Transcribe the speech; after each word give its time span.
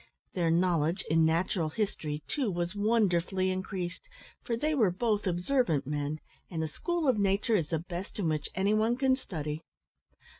Their 0.33 0.49
knowledge 0.49 1.05
in 1.11 1.25
natural 1.25 1.69
history, 1.69 2.23
too, 2.27 2.49
was 2.49 2.73
wonderfully 2.75 3.51
increased, 3.51 4.01
for 4.43 4.57
they 4.57 4.73
were 4.73 4.89
both 4.89 5.27
observant 5.27 5.85
men, 5.85 6.17
and 6.49 6.59
the 6.63 6.67
school 6.67 7.07
of 7.07 7.19
nature 7.19 7.55
is 7.55 7.67
the 7.67 7.77
best 7.77 8.17
in 8.17 8.27
which 8.27 8.49
any 8.55 8.73
one 8.73 8.97
can 8.97 9.15
study. 9.15 9.61